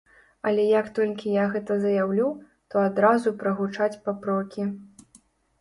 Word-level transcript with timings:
Але 0.51 0.63
як 0.79 0.87
толькі 0.99 1.33
я 1.33 1.43
гэта 1.55 1.77
заяўлю, 1.83 2.27
то 2.75 2.81
адразу 2.87 3.35
прагучаць 3.43 4.01
папрокі. 4.09 4.67